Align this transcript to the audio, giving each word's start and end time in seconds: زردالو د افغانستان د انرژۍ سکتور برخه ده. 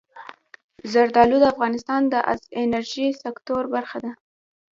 زردالو 0.91 1.37
د 1.41 1.45
افغانستان 1.53 2.01
د 2.13 2.15
انرژۍ 2.61 3.07
سکتور 3.23 3.63
برخه 3.75 3.97
ده. 4.03 4.11